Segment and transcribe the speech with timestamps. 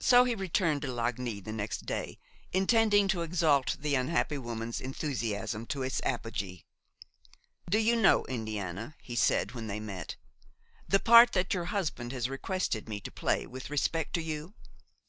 [0.00, 2.18] So he returned to Lagny the next day,
[2.52, 6.62] intending to exalt the unhappy woman's enthusiasm to its apogee.
[7.70, 10.16] "Do you know, Indiana," he said, when they met,
[10.88, 14.54] "the part that your husband has requested me to play with respect to you?